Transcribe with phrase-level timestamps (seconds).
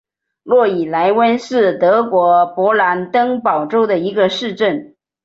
[0.41, 4.95] 诺伊莱温是德国勃兰登堡州的一个市镇。